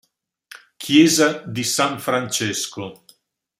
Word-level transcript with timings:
Chiesa 0.79 1.43
di 1.45 1.63
San 1.63 1.99
Francesco 1.99 3.05